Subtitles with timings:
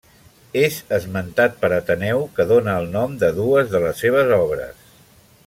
[0.61, 4.83] És esmentat per Ateneu que dóna el nom de dues de les seves obres.